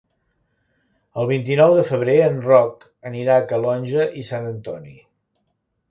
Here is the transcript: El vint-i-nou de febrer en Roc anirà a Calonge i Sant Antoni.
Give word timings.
El 1.23 1.29
vint-i-nou 1.31 1.75
de 1.81 1.85
febrer 1.91 2.17
en 2.29 2.41
Roc 2.47 2.89
anirà 3.13 3.37
a 3.43 3.47
Calonge 3.53 4.11
i 4.23 4.29
Sant 4.33 4.53
Antoni. 4.57 5.01